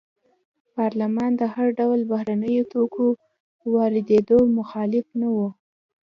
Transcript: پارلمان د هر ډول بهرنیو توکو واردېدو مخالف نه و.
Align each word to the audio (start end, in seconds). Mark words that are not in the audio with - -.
پارلمان 0.75 1.31
د 1.37 1.43
هر 1.53 1.67
ډول 1.79 1.99
بهرنیو 2.11 2.69
توکو 2.73 3.07
واردېدو 3.73 4.39
مخالف 4.57 5.07
نه 5.19 5.29
و. 5.35 5.37